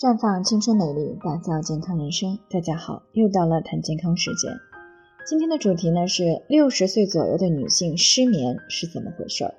[0.00, 2.38] 绽放青春美丽，打造健康人生。
[2.48, 4.50] 大家好，又到了谈健康时间。
[5.26, 9.52] 今天的主题呢是六十岁左右的女性失眠是怎么回事儿？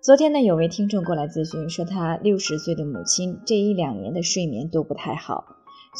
[0.00, 5.44] 昨天呢有位听众过来咨询，说她六十岁的母亲这一两年的睡眠都不太好，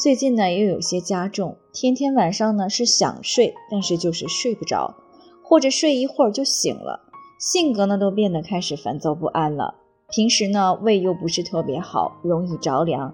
[0.01, 4.95] 最近呢又有些加重，天天晚上呢是想睡，但是就是睡不着，
[5.43, 7.01] 或者睡一会儿就醒了，
[7.39, 9.75] 性格呢都变得开始烦躁不安了。
[10.09, 13.13] 平时呢胃又不是特别好，容易着凉。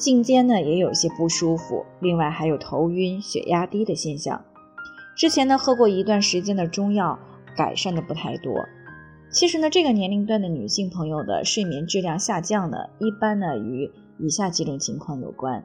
[0.00, 4.42] 颈肩呢也有些不舒服，另外还有头晕、血压低的现象。
[5.14, 7.18] 之前呢喝过一段时间的中药，
[7.54, 8.54] 改善的不太多。
[9.30, 15.62] 其实呢，这个年龄段的女性朋友的睡眠质量下降呢，一般呢与以下几种情况有关。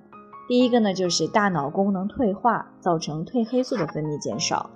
[0.50, 4.70] 第一个呢就是大脑功能退化，造成褪黑素的分泌减少，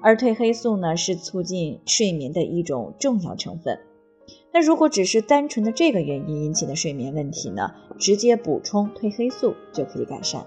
[0.00, 3.76] 而褪黑素呢是促进睡眠的一种重要成分。
[4.52, 10.44] 那如果只是单纯的这个原因引起的睡眠问题呢，直接补充褪黑素就可以改善。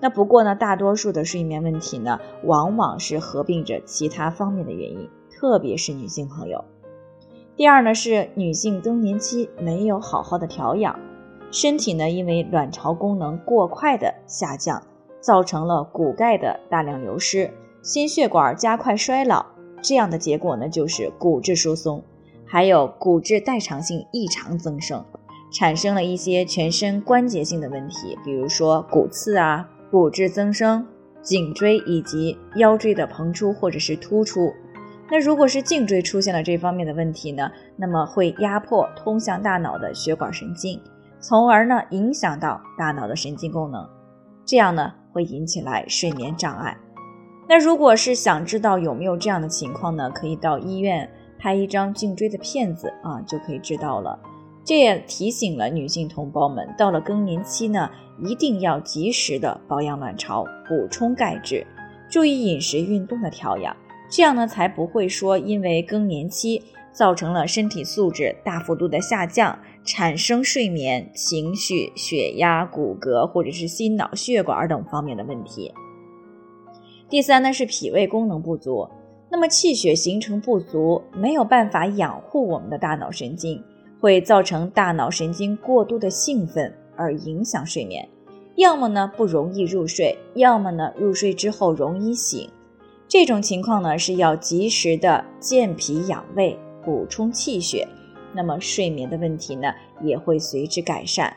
[0.00, 6.62] 那不过呢，大多数的睡眠问题呢，往往是合并着其他方面的原因，特别是女性朋友。
[7.56, 10.98] 第二呢，是女性更年期没有好好的调养，
[11.50, 14.82] 身体呢因为卵巢功能过快的下降，
[15.20, 19.46] 造成了骨钙的大量流失，心血管加快衰老，
[19.80, 22.02] 这样的结果呢就是骨质疏松。
[22.52, 25.02] 还有骨质代偿性异常增生，
[25.50, 30.86] 产生了一些全身关节性的问题，比如说骨刺啊、骨质增生、
[31.22, 34.52] 颈椎以及腰椎的膨出或者是突出。
[35.10, 40.78] 那如果是颈椎出现了这方面的问题呢，那么会压迫通向大脑的血管神经，
[41.20, 43.88] 从而呢影响到大脑的神经功能，
[44.44, 46.76] 这样呢会引起来睡眠障碍。
[47.48, 51.10] 那如果是想知道有没有这样的情况呢，可以到医院。
[51.42, 54.16] 拍一张颈椎的片子啊，就可以知道了。
[54.64, 57.90] 这也提醒了女性同胞们，到了更年期呢，
[58.20, 61.66] 一定要及时的保养卵巢，补充钙质，
[62.08, 63.76] 注意饮食、运动的调养，
[64.08, 75.74] 这样呢，才不会说因为更年期造成了身体素质大幅度的下降，产生睡眠、情绪、血压、骨骼或者是心脑血管等方面的问题。
[77.10, 78.88] 第三呢，是脾胃功能不足。
[79.32, 83.64] 那么气血形成不足，没有办法养护我们的大脑神经，
[83.98, 88.06] 会造成大脑神经过度的兴奋而影响睡眠。
[88.56, 92.46] 要么呢不容易入睡，要么呢入睡之后容易醒。
[93.08, 96.54] 这种情况呢是要及时的健脾养胃，
[96.84, 97.88] 补充气血，
[98.34, 99.72] 那么睡眠的问题呢
[100.02, 101.34] 也会随之改善。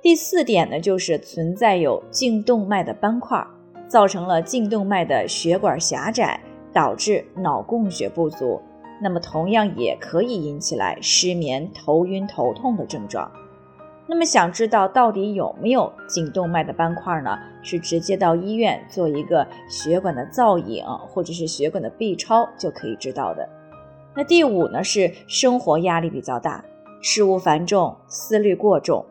[0.00, 3.44] 第四点呢就是存在有颈动脉的斑块，
[3.88, 6.40] 造成了颈动脉的血管狭窄。
[6.78, 8.62] 导致脑供血不足，
[9.02, 13.28] 那么同样也可以引起来失眠、头晕、头痛的症状。
[14.06, 17.36] 那么想知道到底有没有颈动脉的斑块呢？
[17.64, 23.48] 是直接到医院做一个血管的造影或者是血管的 B 超就可以知道的。
[24.14, 26.64] 那第五呢是生活压力比较大，
[27.02, 29.04] 事务繁重，思虑过重。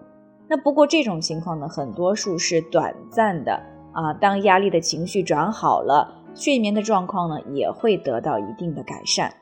[0.47, 3.59] 那不过这种情况呢，很多数是短暂的
[3.91, 6.13] 啊，当压力的情绪转好了。
[6.37, 9.33] 睡眠的状况呢也会得到一定的改善。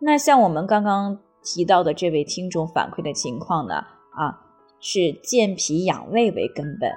[0.00, 4.38] 那像我们刚刚提到的这位听众反馈的情况呢，啊，
[4.80, 6.88] 是健脾养胃为根本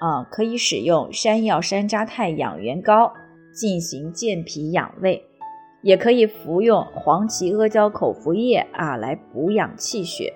[0.00, 3.12] 啊，可以使用山药山楂肽养元膏
[3.54, 5.24] 进行健脾养胃，
[5.82, 10.32] 也可以服用黄芪阿胶口服液啊来补养气血。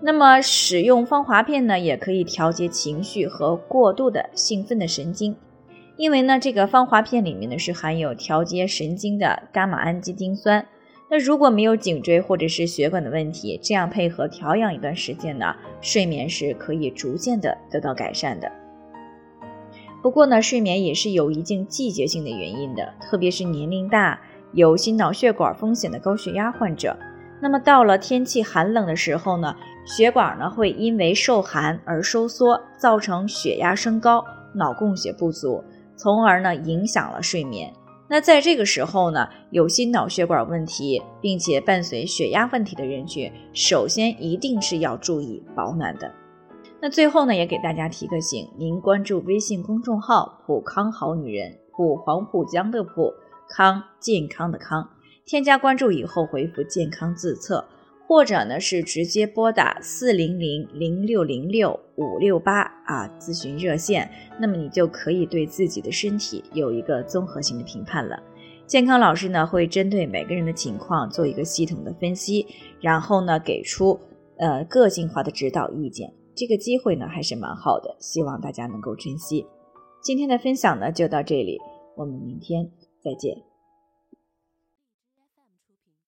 [0.00, 5.34] 那么使用芳华片呢，也可以调节情绪和过度的兴奋的神经。
[5.96, 10.66] 因为呢，这个芳华片里面呢是含有调节神经的伽马氨基丁酸。
[11.10, 18.50] 那如果没有颈椎或者是血管的问题，这样配合调养一段时间呢，睡眠是可以逐渐的得到改善的。
[20.02, 24.20] 不过呢，睡眠也是有一定季节性的原因的，特别是年龄大、
[24.52, 26.96] 有心脑血管风险的高血压患者。
[27.40, 29.54] 那么到了天气寒冷的时候呢，
[29.86, 34.24] 血管呢会因为受寒而收缩，造成血压升高、
[34.54, 35.62] 脑供血不足。
[35.96, 37.72] 从而呢影响了睡眠。
[38.06, 46.12] 那在这个时候呢，有心脑血管问题，并且伴随血压问题的人群，首先一定是要注意保暖的。
[46.80, 53.10] 那最后呢，也给大家提个醒：您关注微信公众号“普康好女人”，普黄浦江的普
[53.48, 54.90] 康健康的康，
[55.24, 57.64] 添加关注以后回复“健康自测”。
[58.06, 68.22] 或者呢是直接拨打四零零零六零六五六八啊咨询热线，那么你就可以对自己的身体有一个综合性的评判了。
[68.66, 72.46] 健康老师呢会针对每个人的情况做一个系统的分析，
[72.80, 73.98] 然后呢给出
[74.38, 76.12] 呃个性化的指导意见。
[76.34, 79.46] 这个机会呢还是蛮好的，希望大家能够珍惜。
[80.02, 81.58] 今天的分享呢就到这里，
[81.96, 82.70] 我们明天
[83.02, 83.53] 再见。